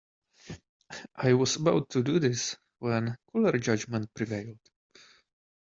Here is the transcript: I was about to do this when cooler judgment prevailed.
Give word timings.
I 1.17 1.33
was 1.33 1.57
about 1.57 1.91
to 1.91 2.01
do 2.01 2.17
this 2.17 2.57
when 2.79 3.15
cooler 3.31 3.55
judgment 3.59 4.11
prevailed. 4.15 4.57